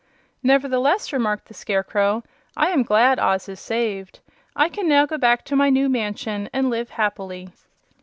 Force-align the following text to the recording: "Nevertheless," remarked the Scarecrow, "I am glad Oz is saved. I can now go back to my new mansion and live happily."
"Nevertheless," 0.41 1.13
remarked 1.13 1.47
the 1.47 1.53
Scarecrow, 1.53 2.23
"I 2.57 2.69
am 2.71 2.81
glad 2.81 3.19
Oz 3.19 3.47
is 3.47 3.59
saved. 3.59 4.19
I 4.55 4.67
can 4.67 4.89
now 4.89 5.05
go 5.05 5.19
back 5.19 5.45
to 5.45 5.55
my 5.55 5.69
new 5.69 5.89
mansion 5.89 6.49
and 6.51 6.71
live 6.71 6.89
happily." 6.89 7.49